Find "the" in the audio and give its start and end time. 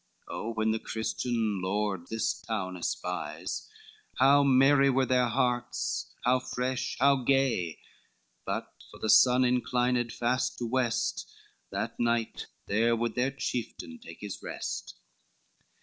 0.71-0.79, 8.99-9.11